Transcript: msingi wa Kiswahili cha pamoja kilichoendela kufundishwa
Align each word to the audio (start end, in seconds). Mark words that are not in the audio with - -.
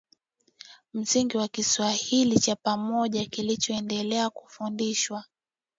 msingi 0.93 1.37
wa 1.37 1.47
Kiswahili 1.47 2.39
cha 2.39 2.55
pamoja 2.55 3.25
kilichoendela 3.25 4.29
kufundishwa 4.29 5.23